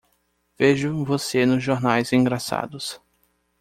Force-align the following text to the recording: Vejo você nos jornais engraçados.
Vejo 0.57 1.05
você 1.05 1.45
nos 1.45 1.61
jornais 1.63 2.11
engraçados. 2.11 2.99